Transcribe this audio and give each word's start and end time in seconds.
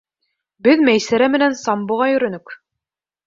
Беҙ 0.67 0.79
Мәйсәрә 0.87 1.27
менән 1.35 1.53
самбоға 1.59 2.09
йөрөнөк! 2.13 2.55